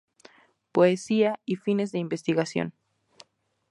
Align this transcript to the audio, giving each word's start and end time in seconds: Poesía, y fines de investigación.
Poesía, 0.71 1.39
y 1.45 1.57
fines 1.57 1.91
de 1.91 1.99
investigación. 1.99 2.73